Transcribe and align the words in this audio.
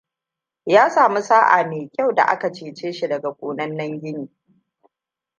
Ya 0.65 0.89
sami 0.89 1.21
sa'a 1.21 1.63
mai 1.65 1.89
kyau 1.93 2.11
da 2.15 2.23
a 2.23 2.39
ka 2.39 2.51
ceci 2.53 2.93
shi 2.93 3.07
daga 3.07 3.33
konannen 3.33 3.99
gini. 4.01 4.29